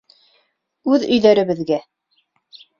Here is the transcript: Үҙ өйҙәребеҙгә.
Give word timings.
Үҙ 0.95 1.05
өйҙәребеҙгә. 1.17 1.81